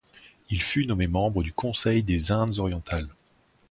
[0.49, 3.07] Il fut nommé membre du Conseil des Indes orientales.